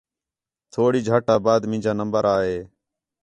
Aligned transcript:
تھوڑی 0.73 0.99
جھٹ 1.07 1.25
آ 1.33 1.35
بعد 1.45 1.61
مینجا 1.71 1.91
نمبر 1.99 2.21
آ 2.35 2.37
ہے 2.47 2.57